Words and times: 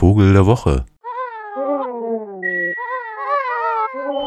Vogel 0.00 0.32
der 0.32 0.46
Woche. 0.46 0.86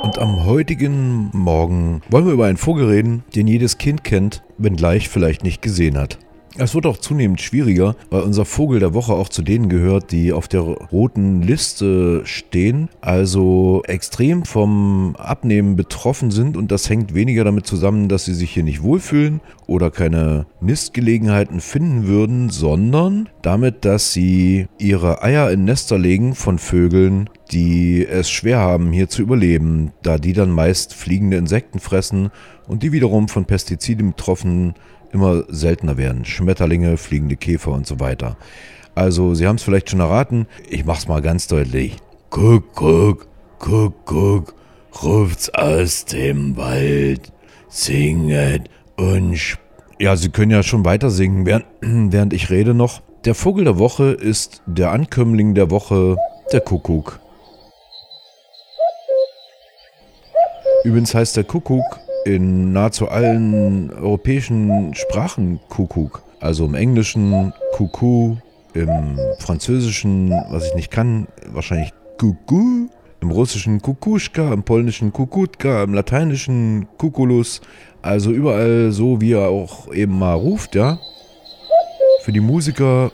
Und 0.04 0.20
am 0.20 0.46
heutigen 0.46 1.32
Morgen 1.34 2.04
wollen 2.12 2.28
wir 2.28 2.34
über 2.34 2.46
einen 2.46 2.58
Vogel 2.58 2.90
reden, 2.90 3.24
den 3.36 3.48
jedes 3.48 3.80
Kind 3.80 4.04
kennt, 4.04 4.44
wenngleich 4.60 5.10
vielleicht 5.10 5.44
nicht 5.44 5.64
gesehen 5.64 5.98
hat. 5.98 6.20
Es 6.56 6.76
wird 6.76 6.86
auch 6.86 6.98
zunehmend 6.98 7.42
schwieriger, 7.42 7.96
weil 8.12 8.22
unser 8.22 8.46
Vogel 8.46 8.80
der 8.80 8.94
Woche 8.94 9.14
auch 9.14 9.30
zu 9.30 9.42
denen 9.42 9.70
gehört, 9.70 10.12
die 10.12 10.34
auf 10.34 10.48
der 10.48 10.62
roten 10.62 11.42
Liste 11.42 12.22
stehen, 12.26 12.90
also 13.02 13.82
extrem 13.88 14.46
vom 14.46 15.16
Abnehmen 15.18 15.76
betroffen 15.76 16.30
sind. 16.30 16.56
Und 16.56 16.72
das 16.72 16.90
hängt 16.92 17.16
weniger 17.16 17.44
damit 17.44 17.66
zusammen, 17.66 18.08
dass 18.08 18.26
sie 18.26 18.36
sich 18.36 18.52
hier 18.52 18.64
nicht 18.64 18.84
wohlfühlen 18.84 19.42
oder 19.66 19.90
keine 19.90 20.46
Nistgelegenheiten 20.62 21.60
finden 21.60 22.06
würden, 22.06 22.50
sondern 22.52 23.30
damit, 23.42 23.84
dass 23.84 24.14
sie 24.14 24.68
ihre 24.78 25.24
Eier 25.24 25.50
in 25.50 25.66
Nester 25.66 25.98
legen 25.98 26.36
von 26.36 26.60
Vögeln, 26.60 27.32
die 27.52 28.06
es 28.06 28.30
schwer 28.30 28.60
haben, 28.60 28.92
hier 28.92 29.10
zu 29.10 29.24
überleben, 29.24 29.92
da 30.04 30.20
die 30.20 30.34
dann 30.34 30.52
meist 30.52 30.94
fliegende 30.94 31.38
Insekten 31.38 31.80
fressen 31.80 32.30
und 32.68 32.84
die 32.84 32.92
wiederum 32.92 33.28
von 33.28 33.46
Pestiziden 33.46 34.12
betroffen 34.12 34.76
immer 35.14 35.44
seltener 35.48 35.98
werden. 35.98 36.26
Schmetterlinge, 36.26 36.98
fliegende 36.98 37.36
Käfer 37.36 37.72
und 37.72 37.88
so 37.88 38.00
weiter. 38.00 38.38
Also, 38.96 39.34
Sie 39.34 39.48
haben 39.48 39.56
es 39.56 39.64
vielleicht 39.64 39.90
schon 39.90 40.00
erraten. 40.00 40.48
Ich 40.70 40.86
mach's 40.86 41.08
mal 41.08 41.22
ganz 41.22 41.48
deutlich. 41.48 41.98
Guck, 42.30 42.74
guck, 42.74 43.28
guck, 43.60 44.06
guck, 44.06 44.56
ruft's 45.04 45.50
aus 45.50 46.06
dem 46.06 46.58
Wald, 46.58 47.32
singet 47.70 48.70
und 48.98 49.58
Ja, 50.00 50.16
Sie 50.16 50.30
können 50.30 50.52
ja 50.52 50.64
schon 50.64 50.86
weiter 50.86 51.10
singen, 51.10 51.46
während, 51.46 51.66
während 51.82 52.34
ich 52.34 52.50
rede 52.50 52.74
noch. 52.74 53.02
Der 53.26 53.36
Vogel 53.36 53.64
der 53.64 53.80
Woche 53.80 54.12
ist 54.12 54.62
der 54.66 54.92
Ankömmling 54.92 55.56
der 55.56 55.72
Woche, 55.72 56.18
der 56.52 56.60
Kuckuck. 56.60 57.20
Übrigens 60.84 61.16
heißt 61.16 61.38
der 61.38 61.46
Kuckuck 61.46 62.03
in 62.26 62.74
nahezu 62.74 63.08
allen 63.10 63.92
europäischen 63.92 64.94
Sprachen 64.94 65.60
Kuckuck. 65.70 66.24
Also 66.40 66.66
im 66.66 66.76
Englischen 66.76 67.54
Kuckuck, 67.74 68.38
im 68.74 69.20
Französischen, 69.40 70.32
was 70.50 70.68
ich 70.68 70.76
nicht 70.76 70.92
kann, 70.92 71.28
wahrscheinlich 71.52 71.94
Kuckuck, 72.18 72.90
im 73.22 73.32
Russischen 73.32 73.82
Kukuschka, 73.82 74.54
im 74.54 74.64
Polnischen 74.64 75.14
Kukutka, 75.14 75.84
im 75.84 75.94
Lateinischen 75.94 76.88
Kukulus. 76.98 77.62
Also 78.02 78.32
überall 78.32 78.92
so, 78.92 79.22
wie 79.22 79.34
er 79.34 79.48
auch 79.48 79.92
eben 79.94 80.20
mal 80.20 80.34
ruft, 80.34 80.76
ja. 80.76 81.00
Für 82.24 82.34
die 82.34 82.42
Musiker. 82.42 83.12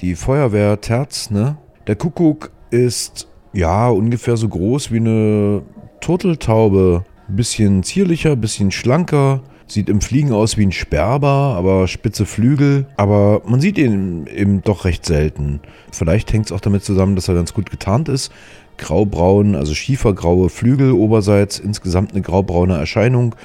Die 0.00 0.14
Feuerwehr 0.14 0.80
Terz, 0.80 1.30
ne? 1.30 1.56
Der 1.86 1.96
Kuckuck 1.96 2.50
ist 2.70 3.29
ja, 3.52 3.88
ungefähr 3.88 4.36
so 4.36 4.48
groß 4.48 4.92
wie 4.92 4.98
eine 4.98 5.62
Turteltaube. 6.00 7.04
Bisschen 7.28 7.82
zierlicher, 7.82 8.36
bisschen 8.36 8.70
schlanker. 8.70 9.42
Sieht 9.66 9.88
im 9.88 10.00
Fliegen 10.00 10.32
aus 10.32 10.56
wie 10.56 10.66
ein 10.66 10.72
Sperber, 10.72 11.54
aber 11.56 11.86
spitze 11.86 12.26
Flügel. 12.26 12.86
Aber 12.96 13.42
man 13.46 13.60
sieht 13.60 13.78
ihn 13.78 14.26
eben 14.26 14.62
doch 14.62 14.84
recht 14.84 15.06
selten. 15.06 15.60
Vielleicht 15.92 16.32
hängt 16.32 16.46
es 16.46 16.52
auch 16.52 16.60
damit 16.60 16.82
zusammen, 16.82 17.14
dass 17.14 17.28
er 17.28 17.34
ganz 17.34 17.54
gut 17.54 17.70
getarnt 17.70 18.08
ist. 18.08 18.32
Graubraun, 18.78 19.54
also 19.54 19.74
schiefergraue 19.74 20.48
Flügel 20.48 20.92
oberseits, 20.92 21.58
insgesamt 21.60 22.12
eine 22.12 22.22
graubraune 22.22 22.76
Erscheinung. 22.76 23.36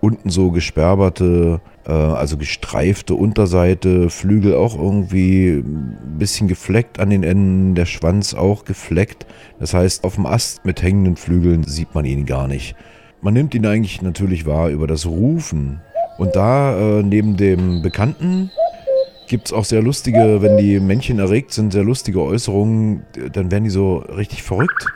Unten 0.00 0.30
so 0.30 0.50
gesperberte 0.50 1.60
äh, 1.86 1.92
also 1.92 2.36
gestreifte 2.36 3.14
Unterseite, 3.14 4.10
Flügel 4.10 4.54
auch 4.54 4.76
irgendwie 4.76 5.58
ein 5.58 6.16
bisschen 6.18 6.48
gefleckt 6.48 7.00
an 7.00 7.10
den 7.10 7.22
Enden, 7.22 7.74
der 7.74 7.86
Schwanz 7.86 8.34
auch 8.34 8.64
gefleckt. 8.64 9.26
Das 9.58 9.74
heißt, 9.74 10.04
auf 10.04 10.14
dem 10.14 10.26
Ast 10.26 10.64
mit 10.64 10.82
hängenden 10.82 11.16
Flügeln 11.16 11.64
sieht 11.64 11.94
man 11.94 12.04
ihn 12.04 12.26
gar 12.26 12.48
nicht. 12.48 12.76
Man 13.22 13.34
nimmt 13.34 13.54
ihn 13.54 13.66
eigentlich 13.66 14.02
natürlich 14.02 14.46
wahr 14.46 14.70
über 14.70 14.86
das 14.86 15.06
Rufen. 15.06 15.80
Und 16.18 16.36
da 16.36 16.78
äh, 16.78 17.02
neben 17.02 17.36
dem 17.36 17.82
Bekannten 17.82 18.50
gibt 19.26 19.46
es 19.46 19.52
auch 19.52 19.64
sehr 19.64 19.82
lustige, 19.82 20.42
wenn 20.42 20.56
die 20.56 20.80
Männchen 20.80 21.18
erregt 21.18 21.52
sind, 21.52 21.72
sehr 21.72 21.84
lustige 21.84 22.20
Äußerungen, 22.20 23.04
dann 23.32 23.50
werden 23.50 23.64
die 23.64 23.70
so 23.70 23.98
richtig 23.98 24.42
verrückt. 24.42 24.86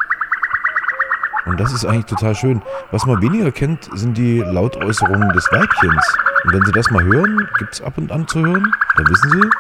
Und 1.46 1.60
das 1.60 1.72
ist 1.72 1.84
eigentlich 1.84 2.06
total 2.06 2.34
schön. 2.34 2.62
Was 2.90 3.06
man 3.06 3.20
weniger 3.20 3.52
kennt, 3.52 3.88
sind 3.94 4.16
die 4.16 4.38
Lautäußerungen 4.38 5.28
des 5.30 5.50
Weibchens. 5.52 6.16
Und 6.44 6.54
wenn 6.54 6.64
Sie 6.64 6.72
das 6.72 6.90
mal 6.90 7.04
hören, 7.04 7.46
gibt 7.58 7.74
es 7.74 7.82
ab 7.82 7.98
und 7.98 8.10
an 8.10 8.26
zu 8.26 8.40
hören, 8.40 8.72
dann 8.96 9.06
wissen 9.08 9.30
Sie, 9.30 9.50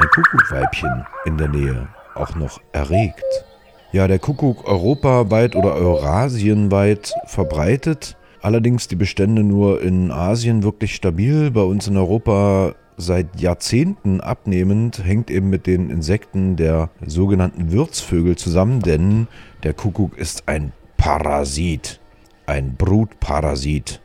ein 0.00 0.08
Kuckuckweibchen 0.08 1.06
in 1.24 1.36
der 1.36 1.48
Nähe, 1.48 1.88
auch 2.14 2.34
noch 2.34 2.60
erregt. 2.72 3.24
Ja, 3.92 4.08
der 4.08 4.18
Kuckuck 4.18 4.66
europaweit 4.66 5.56
oder 5.56 5.74
eurasienweit 5.74 7.12
verbreitet. 7.26 8.16
Allerdings 8.42 8.88
die 8.88 8.96
Bestände 8.96 9.42
nur 9.42 9.82
in 9.82 10.10
Asien 10.10 10.62
wirklich 10.62 10.94
stabil. 10.94 11.50
Bei 11.50 11.62
uns 11.62 11.86
in 11.88 11.96
Europa 11.96 12.74
seit 12.96 13.40
Jahrzehnten 13.40 14.20
abnehmend, 14.20 15.04
hängt 15.04 15.30
eben 15.30 15.50
mit 15.50 15.66
den 15.66 15.90
Insekten 15.90 16.56
der 16.56 16.90
sogenannten 17.04 17.72
Wirtsvögel 17.72 18.36
zusammen, 18.36 18.80
denn 18.80 19.28
der 19.62 19.74
Kuckuck 19.74 20.16
ist 20.16 20.44
ein 20.46 20.72
Parasit, 21.06 22.00
ein 22.46 22.74
Brutparasit 22.74 24.00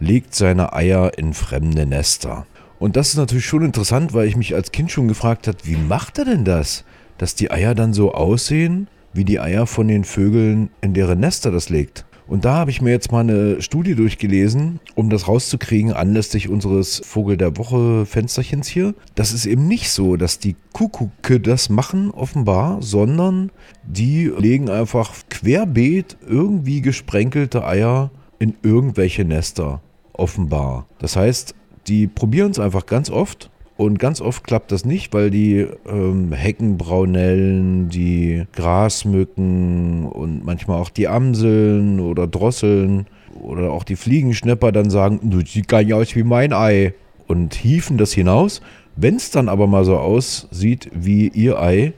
legt 0.00 0.34
seine 0.34 0.72
Eier 0.72 1.18
in 1.18 1.34
fremde 1.34 1.84
Nester. 1.84 2.46
Und 2.78 2.96
das 2.96 3.08
ist 3.08 3.18
natürlich 3.18 3.44
schon 3.44 3.62
interessant, 3.62 4.14
weil 4.14 4.26
ich 4.26 4.36
mich 4.36 4.54
als 4.54 4.72
Kind 4.72 4.90
schon 4.90 5.06
gefragt 5.06 5.48
habe, 5.48 5.58
wie 5.64 5.76
macht 5.76 6.16
er 6.16 6.24
denn 6.24 6.46
das? 6.46 6.84
Dass 7.18 7.34
die 7.34 7.50
Eier 7.50 7.74
dann 7.74 7.92
so 7.92 8.14
aussehen, 8.14 8.88
wie 9.12 9.26
die 9.26 9.38
Eier 9.38 9.66
von 9.66 9.86
den 9.86 10.04
Vögeln, 10.04 10.70
in 10.80 10.94
deren 10.94 11.20
Nester 11.20 11.50
das 11.50 11.68
legt. 11.68 12.05
Und 12.28 12.44
da 12.44 12.54
habe 12.54 12.70
ich 12.70 12.82
mir 12.82 12.90
jetzt 12.90 13.12
mal 13.12 13.20
eine 13.20 13.62
Studie 13.62 13.94
durchgelesen, 13.94 14.80
um 14.94 15.10
das 15.10 15.28
rauszukriegen, 15.28 15.92
anlässlich 15.92 16.48
unseres 16.48 17.00
Vogel 17.04 17.36
der 17.36 17.56
Woche 17.56 18.04
Fensterchens 18.04 18.66
hier. 18.66 18.94
Das 19.14 19.32
ist 19.32 19.46
eben 19.46 19.68
nicht 19.68 19.90
so, 19.90 20.16
dass 20.16 20.38
die 20.38 20.56
Kuckucke 20.72 21.38
das 21.38 21.68
machen, 21.68 22.10
offenbar, 22.10 22.82
sondern 22.82 23.52
die 23.84 24.26
legen 24.26 24.68
einfach 24.68 25.14
querbeet 25.30 26.16
irgendwie 26.26 26.80
gesprenkelte 26.80 27.64
Eier 27.64 28.10
in 28.38 28.54
irgendwelche 28.62 29.24
Nester 29.24 29.80
offenbar. 30.12 30.86
Das 30.98 31.14
heißt, 31.16 31.54
die 31.86 32.08
probieren 32.08 32.50
es 32.50 32.58
einfach 32.58 32.86
ganz 32.86 33.10
oft 33.10 33.50
und 33.76 33.98
ganz 33.98 34.20
oft 34.20 34.44
klappt 34.44 34.72
das 34.72 34.84
nicht, 34.84 35.12
weil 35.12 35.30
die 35.30 35.66
ähm, 35.86 36.32
Heckenbraunellen, 36.32 37.90
die 37.90 38.44
Grasmücken 38.52 40.06
und 40.06 40.44
manchmal 40.44 40.80
auch 40.80 40.88
die 40.88 41.08
Amseln 41.08 42.00
oder 42.00 42.26
Drosseln 42.26 43.06
oder 43.42 43.70
auch 43.70 43.84
die 43.84 43.96
Fliegenschnepper 43.96 44.72
dann 44.72 44.88
sagen, 44.88 45.20
du 45.30 45.40
sieht 45.44 45.68
gar 45.68 45.82
nicht 45.82 45.92
aus 45.92 46.16
wie 46.16 46.22
mein 46.22 46.54
Ei 46.54 46.94
und 47.26 47.54
hieven 47.54 47.98
das 47.98 48.12
hinaus. 48.12 48.62
Wenn 48.96 49.16
es 49.16 49.30
dann 49.30 49.50
aber 49.50 49.66
mal 49.66 49.84
so 49.84 49.98
aussieht 49.98 50.90
wie 50.94 51.28
ihr 51.28 51.60
Ei, 51.60 51.92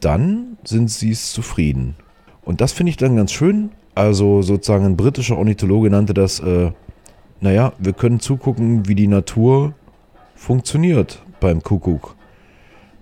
dann 0.00 0.56
sind 0.64 0.90
sie 0.90 1.10
es 1.10 1.32
zufrieden. 1.32 1.96
Und 2.42 2.62
das 2.62 2.72
finde 2.72 2.90
ich 2.90 2.96
dann 2.96 3.16
ganz 3.16 3.32
schön. 3.32 3.70
Also 3.94 4.40
sozusagen 4.40 4.86
ein 4.86 4.96
britischer 4.96 5.36
Ornithologe 5.36 5.90
nannte 5.90 6.14
das 6.14 6.40
äh, 6.40 6.70
naja, 7.40 7.72
wir 7.78 7.92
können 7.92 8.20
zugucken, 8.20 8.88
wie 8.88 8.94
die 8.94 9.06
Natur 9.06 9.74
funktioniert 10.38 11.20
beim 11.40 11.62
Kuckuck. 11.62 12.14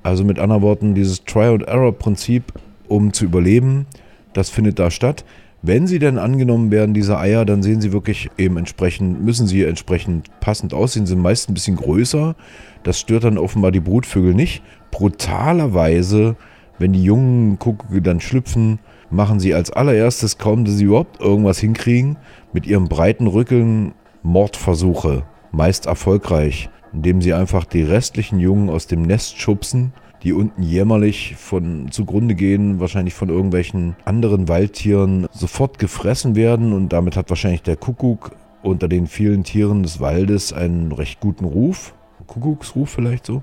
Also 0.02 0.24
mit 0.24 0.38
anderen 0.38 0.62
Worten, 0.62 0.94
dieses 0.94 1.24
Try-and-Error-Prinzip, 1.24 2.44
um 2.88 3.12
zu 3.12 3.24
überleben, 3.24 3.86
das 4.32 4.50
findet 4.50 4.78
da 4.78 4.90
statt. 4.90 5.24
Wenn 5.62 5.86
sie 5.86 5.98
denn 5.98 6.18
angenommen 6.18 6.70
werden, 6.70 6.94
diese 6.94 7.18
Eier, 7.18 7.44
dann 7.44 7.62
sehen 7.62 7.80
sie 7.80 7.92
wirklich 7.92 8.30
eben 8.38 8.56
entsprechend, 8.56 9.22
müssen 9.22 9.46
sie 9.46 9.64
entsprechend 9.64 10.30
passend 10.40 10.74
aussehen, 10.74 11.06
sind 11.06 11.20
meist 11.20 11.48
ein 11.48 11.54
bisschen 11.54 11.76
größer. 11.76 12.36
Das 12.82 12.98
stört 12.98 13.24
dann 13.24 13.38
offenbar 13.38 13.72
die 13.72 13.80
Brutvögel 13.80 14.34
nicht. 14.34 14.62
Brutalerweise, 14.90 16.36
wenn 16.78 16.92
die 16.92 17.02
jungen 17.04 17.58
Kuckucke 17.58 18.00
dann 18.00 18.20
schlüpfen, 18.20 18.78
machen 19.10 19.40
sie 19.40 19.54
als 19.54 19.70
allererstes, 19.70 20.38
kaum 20.38 20.64
dass 20.64 20.76
sie 20.76 20.84
überhaupt 20.84 21.20
irgendwas 21.20 21.58
hinkriegen, 21.58 22.16
mit 22.52 22.66
ihrem 22.66 22.88
breiten 22.88 23.26
Rücken 23.26 23.92
Mordversuche, 24.22 25.24
meist 25.52 25.86
erfolgreich, 25.86 26.70
indem 26.96 27.20
sie 27.20 27.34
einfach 27.34 27.66
die 27.66 27.82
restlichen 27.82 28.40
Jungen 28.40 28.70
aus 28.70 28.86
dem 28.86 29.02
Nest 29.02 29.38
schubsen, 29.38 29.92
die 30.22 30.32
unten 30.32 30.62
jämmerlich 30.62 31.36
von 31.36 31.90
zugrunde 31.90 32.34
gehen, 32.34 32.80
wahrscheinlich 32.80 33.12
von 33.12 33.28
irgendwelchen 33.28 33.96
anderen 34.06 34.48
Waldtieren 34.48 35.26
sofort 35.30 35.78
gefressen 35.78 36.34
werden 36.34 36.72
und 36.72 36.92
damit 36.94 37.16
hat 37.16 37.28
wahrscheinlich 37.28 37.62
der 37.62 37.76
Kuckuck 37.76 38.32
unter 38.62 38.88
den 38.88 39.06
vielen 39.06 39.44
Tieren 39.44 39.82
des 39.82 40.00
Waldes 40.00 40.54
einen 40.54 40.90
recht 40.90 41.20
guten 41.20 41.44
Ruf. 41.44 41.94
Kuckucksruf 42.26 42.90
vielleicht 42.90 43.24
so, 43.24 43.42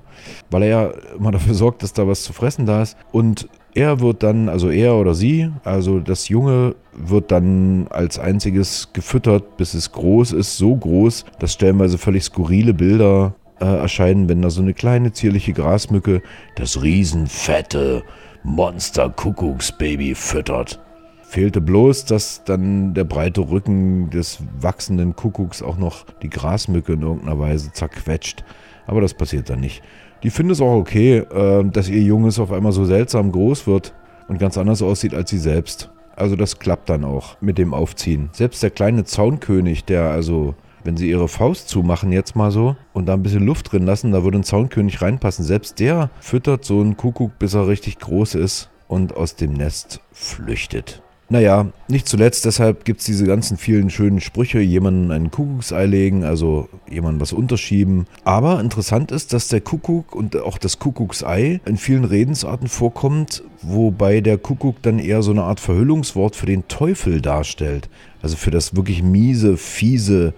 weil 0.50 0.64
er 0.64 0.68
ja 0.68 0.92
immer 1.16 1.30
dafür 1.30 1.54
sorgt, 1.54 1.82
dass 1.82 1.94
da 1.94 2.06
was 2.06 2.22
zu 2.22 2.34
fressen 2.34 2.66
da 2.66 2.82
ist. 2.82 2.98
Und 3.12 3.48
er 3.74 4.00
wird 4.00 4.22
dann, 4.22 4.50
also 4.50 4.68
er 4.68 4.96
oder 4.96 5.14
sie, 5.14 5.50
also 5.64 6.00
das 6.00 6.28
Junge 6.28 6.74
wird 6.92 7.30
dann 7.30 7.86
als 7.88 8.18
einziges 8.18 8.90
gefüttert, 8.92 9.56
bis 9.56 9.72
es 9.72 9.90
groß 9.92 10.32
ist, 10.32 10.58
so 10.58 10.76
groß, 10.76 11.24
dass 11.38 11.54
stellenweise 11.54 11.96
völlig 11.96 12.24
skurrile 12.24 12.74
Bilder 12.74 13.34
äh, 13.60 13.64
erscheinen, 13.64 14.28
wenn 14.28 14.42
da 14.42 14.50
so 14.50 14.62
eine 14.62 14.74
kleine 14.74 15.12
zierliche 15.12 15.52
Grasmücke 15.52 16.22
das 16.56 16.82
riesenfette 16.82 18.02
Monster-Kuckucksbaby 18.42 20.14
füttert. 20.14 20.80
Fehlte 21.22 21.60
bloß, 21.60 22.04
dass 22.04 22.44
dann 22.44 22.94
der 22.94 23.04
breite 23.04 23.40
Rücken 23.40 24.10
des 24.10 24.38
wachsenden 24.60 25.16
Kuckucks 25.16 25.62
auch 25.62 25.78
noch 25.78 26.04
die 26.22 26.30
Grasmücke 26.30 26.92
in 26.92 27.02
irgendeiner 27.02 27.38
Weise 27.38 27.72
zerquetscht. 27.72 28.44
Aber 28.86 29.00
das 29.00 29.14
passiert 29.14 29.50
dann 29.50 29.60
nicht. 29.60 29.82
Die 30.22 30.30
finden 30.30 30.52
es 30.52 30.60
auch 30.60 30.76
okay, 30.76 31.18
äh, 31.18 31.64
dass 31.64 31.88
ihr 31.88 32.02
Junges 32.02 32.38
auf 32.38 32.52
einmal 32.52 32.72
so 32.72 32.84
seltsam 32.84 33.32
groß 33.32 33.66
wird 33.66 33.94
und 34.28 34.38
ganz 34.38 34.56
anders 34.56 34.82
aussieht 34.82 35.14
als 35.14 35.30
sie 35.30 35.38
selbst. 35.38 35.90
Also 36.16 36.36
das 36.36 36.58
klappt 36.58 36.88
dann 36.88 37.04
auch 37.04 37.40
mit 37.40 37.58
dem 37.58 37.74
Aufziehen. 37.74 38.30
Selbst 38.32 38.62
der 38.62 38.70
kleine 38.70 39.04
Zaunkönig, 39.04 39.84
der 39.84 40.04
also, 40.04 40.54
wenn 40.84 40.96
sie 40.96 41.10
ihre 41.10 41.28
Faust 41.28 41.68
zumachen 41.68 42.12
jetzt 42.12 42.36
mal 42.36 42.50
so 42.50 42.76
und 42.92 43.06
da 43.06 43.14
ein 43.14 43.22
bisschen 43.22 43.44
Luft 43.44 43.72
drin 43.72 43.86
lassen, 43.86 44.12
da 44.12 44.22
würde 44.22 44.38
ein 44.38 44.44
Zaunkönig 44.44 45.02
reinpassen. 45.02 45.44
Selbst 45.44 45.80
der 45.80 46.10
füttert 46.20 46.64
so 46.64 46.80
einen 46.80 46.96
Kuckuck, 46.96 47.38
bis 47.38 47.54
er 47.54 47.66
richtig 47.66 47.98
groß 47.98 48.36
ist 48.36 48.70
und 48.86 49.16
aus 49.16 49.34
dem 49.34 49.54
Nest 49.54 50.00
flüchtet. 50.12 51.02
Naja, 51.30 51.66
nicht 51.88 52.06
zuletzt, 52.06 52.44
deshalb 52.44 52.84
gibt 52.84 53.00
es 53.00 53.06
diese 53.06 53.24
ganzen 53.24 53.56
vielen 53.56 53.88
schönen 53.88 54.20
Sprüche, 54.20 54.60
jemanden 54.60 55.10
ein 55.10 55.30
Kuckucksei 55.30 55.86
legen, 55.86 56.22
also 56.22 56.68
jemandem 56.88 57.22
was 57.22 57.32
unterschieben. 57.32 58.06
Aber 58.24 58.60
interessant 58.60 59.10
ist, 59.10 59.32
dass 59.32 59.48
der 59.48 59.62
Kuckuck 59.62 60.14
und 60.14 60.36
auch 60.36 60.58
das 60.58 60.78
Kuckucksei 60.78 61.60
in 61.64 61.78
vielen 61.78 62.04
Redensarten 62.04 62.68
vorkommt, 62.68 63.42
wobei 63.62 64.20
der 64.20 64.36
Kuckuck 64.36 64.82
dann 64.82 64.98
eher 64.98 65.22
so 65.22 65.30
eine 65.30 65.44
Art 65.44 65.60
Verhüllungswort 65.60 66.36
für 66.36 66.46
den 66.46 66.68
Teufel 66.68 67.22
darstellt. 67.22 67.88
Also 68.20 68.36
für 68.36 68.50
das 68.50 68.76
wirklich 68.76 69.02
miese, 69.02 69.56
fiese, 69.56 70.34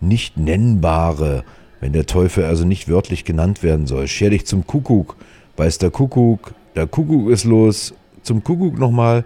nicht 0.00 0.36
nennbare, 0.36 1.44
wenn 1.80 1.92
der 1.92 2.06
Teufel 2.06 2.44
also 2.44 2.64
nicht 2.64 2.88
wörtlich 2.88 3.24
genannt 3.24 3.62
werden 3.62 3.86
soll. 3.86 4.08
Scher 4.08 4.30
dich 4.30 4.46
zum 4.46 4.66
Kuckuck, 4.66 5.16
weiß 5.56 5.78
der 5.78 5.90
Kuckuck, 5.90 6.54
der 6.76 6.86
Kuckuck 6.86 7.30
ist 7.30 7.44
los, 7.44 7.94
zum 8.22 8.44
Kuckuck 8.44 8.78
nochmal 8.78 9.24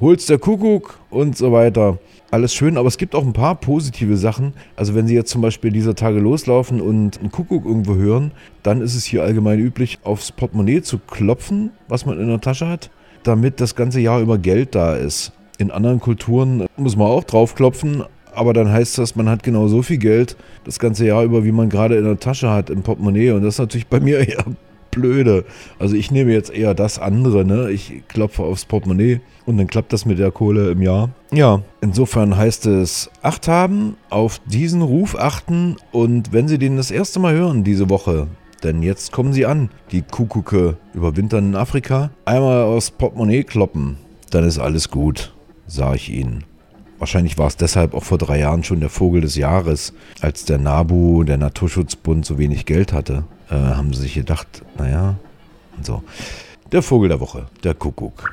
holst 0.00 0.30
der 0.30 0.38
Kuckuck 0.38 0.98
und 1.10 1.36
so 1.36 1.52
weiter. 1.52 1.98
Alles 2.30 2.54
schön, 2.54 2.76
aber 2.76 2.88
es 2.88 2.98
gibt 2.98 3.14
auch 3.14 3.24
ein 3.24 3.32
paar 3.32 3.54
positive 3.54 4.16
Sachen. 4.16 4.54
Also 4.76 4.94
wenn 4.94 5.06
Sie 5.06 5.14
jetzt 5.14 5.30
zum 5.30 5.40
Beispiel 5.40 5.70
dieser 5.70 5.94
Tage 5.94 6.18
loslaufen 6.18 6.80
und 6.80 7.20
einen 7.20 7.30
Kuckuck 7.30 7.64
irgendwo 7.64 7.94
hören, 7.94 8.32
dann 8.62 8.80
ist 8.80 8.94
es 8.96 9.04
hier 9.04 9.22
allgemein 9.22 9.60
üblich, 9.60 9.98
aufs 10.02 10.32
Portemonnaie 10.32 10.82
zu 10.82 10.98
klopfen, 10.98 11.70
was 11.86 12.06
man 12.06 12.18
in 12.18 12.28
der 12.28 12.40
Tasche 12.40 12.68
hat, 12.68 12.90
damit 13.22 13.60
das 13.60 13.76
ganze 13.76 14.00
Jahr 14.00 14.20
über 14.20 14.38
Geld 14.38 14.74
da 14.74 14.96
ist. 14.96 15.32
In 15.58 15.70
anderen 15.70 16.00
Kulturen 16.00 16.66
muss 16.76 16.96
man 16.96 17.06
auch 17.06 17.22
draufklopfen, 17.22 18.04
aber 18.36 18.52
dann 18.52 18.70
heißt 18.70 18.98
das, 18.98 19.16
man 19.16 19.28
hat 19.28 19.42
genau 19.42 19.68
so 19.68 19.82
viel 19.82 19.98
Geld 19.98 20.36
das 20.64 20.78
ganze 20.78 21.06
Jahr 21.06 21.24
über, 21.24 21.44
wie 21.44 21.52
man 21.52 21.68
gerade 21.68 21.96
in 21.96 22.04
der 22.04 22.18
Tasche 22.18 22.50
hat, 22.50 22.70
im 22.70 22.82
Portemonnaie. 22.82 23.30
Und 23.32 23.42
das 23.42 23.54
ist 23.54 23.60
natürlich 23.60 23.86
bei 23.86 24.00
mir 24.00 24.18
eher 24.28 24.44
blöde. 24.90 25.44
Also 25.78 25.96
ich 25.96 26.10
nehme 26.10 26.32
jetzt 26.32 26.52
eher 26.52 26.74
das 26.74 26.98
andere, 26.98 27.44
ne? 27.44 27.70
Ich 27.70 28.02
klopfe 28.08 28.42
aufs 28.42 28.64
Portemonnaie 28.64 29.20
und 29.46 29.58
dann 29.58 29.66
klappt 29.66 29.92
das 29.92 30.06
mit 30.06 30.18
der 30.18 30.30
Kohle 30.30 30.70
im 30.70 30.82
Jahr. 30.82 31.10
Ja, 31.32 31.62
insofern 31.80 32.36
heißt 32.36 32.66
es 32.66 33.10
Acht 33.22 33.48
haben, 33.48 33.96
auf 34.10 34.40
diesen 34.46 34.82
Ruf 34.82 35.16
achten 35.18 35.76
und 35.92 36.32
wenn 36.32 36.48
Sie 36.48 36.58
den 36.58 36.76
das 36.76 36.90
erste 36.90 37.18
Mal 37.18 37.34
hören 37.34 37.64
diese 37.64 37.90
Woche, 37.90 38.28
denn 38.62 38.82
jetzt 38.82 39.12
kommen 39.12 39.34
sie 39.34 39.44
an, 39.44 39.68
die 39.92 40.00
Kuckucke 40.00 40.78
überwintern 40.94 41.48
in 41.50 41.54
Afrika, 41.56 42.10
einmal 42.24 42.62
aufs 42.62 42.90
Portemonnaie 42.90 43.44
kloppen, 43.44 43.98
dann 44.30 44.44
ist 44.44 44.58
alles 44.58 44.90
gut, 44.90 45.34
sah 45.66 45.94
ich 45.94 46.10
Ihnen. 46.10 46.44
Wahrscheinlich 47.04 47.36
war 47.36 47.48
es 47.48 47.58
deshalb 47.58 47.92
auch 47.92 48.02
vor 48.02 48.16
drei 48.16 48.38
Jahren 48.38 48.64
schon 48.64 48.80
der 48.80 48.88
Vogel 48.88 49.20
des 49.20 49.36
Jahres, 49.36 49.92
als 50.22 50.46
der 50.46 50.56
NABU, 50.56 51.24
der 51.24 51.36
Naturschutzbund, 51.36 52.24
so 52.24 52.38
wenig 52.38 52.64
Geld 52.64 52.94
hatte 52.94 53.24
äh, 53.50 53.54
haben 53.54 53.92
sie 53.92 54.02
sich 54.02 54.14
gedacht, 54.14 54.62
naja, 54.76 55.16
und 55.76 55.84
so. 55.84 56.02
Der 56.72 56.82
Vogel 56.82 57.08
der 57.08 57.20
Woche, 57.20 57.46
der 57.62 57.74
Kuckuck. 57.74 58.30